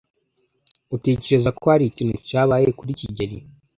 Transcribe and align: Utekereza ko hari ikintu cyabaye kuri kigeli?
Utekereza 0.95 1.49
ko 1.59 1.65
hari 1.71 1.85
ikintu 1.87 2.15
cyabaye 2.27 2.67
kuri 2.77 2.91
kigeli? 2.99 3.37